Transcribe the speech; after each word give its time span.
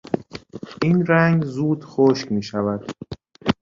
این 0.81 1.05
رنگ 1.05 1.43
زود 1.45 1.85
خشک 1.85 2.31
میشود. 2.31 2.87